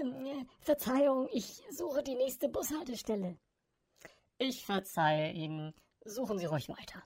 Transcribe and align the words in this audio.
Ähm, 0.00 0.48
Verzeihung, 0.60 1.28
ich 1.32 1.62
suche 1.70 2.02
die 2.02 2.14
nächste 2.14 2.48
Bushaltestelle. 2.48 3.38
Ich 4.38 4.64
verzeihe 4.64 5.32
Ihnen. 5.32 5.74
Suchen 6.04 6.38
Sie 6.38 6.46
ruhig 6.46 6.68
weiter. 6.68 7.02